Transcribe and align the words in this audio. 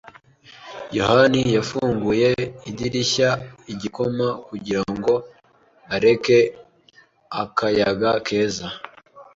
yohani 0.97 1.41
yafunguye 1.55 2.29
idirishya 2.69 3.29
igikoma 3.73 4.27
kugirango 4.47 5.13
areke 5.95 6.37
akayaga 7.41 8.11
keza. 8.27 8.67